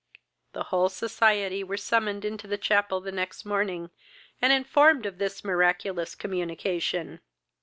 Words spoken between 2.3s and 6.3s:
the chapel the next morning, and informed of this miraculous